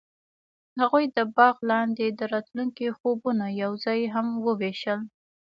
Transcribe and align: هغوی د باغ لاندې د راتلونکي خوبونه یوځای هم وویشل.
هغوی 0.79 1.05
د 1.15 1.17
باغ 1.35 1.55
لاندې 1.71 2.05
د 2.09 2.21
راتلونکي 2.33 2.87
خوبونه 2.97 3.45
یوځای 3.63 4.01
هم 4.15 4.27
وویشل. 4.47 4.99